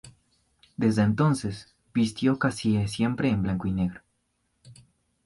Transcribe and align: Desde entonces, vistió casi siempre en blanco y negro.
Desde 0.77 1.03
entonces, 1.03 1.75
vistió 1.93 2.39
casi 2.39 2.87
siempre 2.87 3.29
en 3.29 3.43
blanco 3.43 3.67
y 3.67 3.71
negro. 3.71 4.01